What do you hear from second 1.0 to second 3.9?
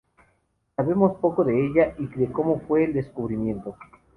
poco de ella y de como fue el descubrimiento.